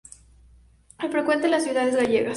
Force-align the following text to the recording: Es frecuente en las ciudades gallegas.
Es 0.97 1.11
frecuente 1.11 1.45
en 1.45 1.51
las 1.51 1.63
ciudades 1.63 1.95
gallegas. 1.95 2.29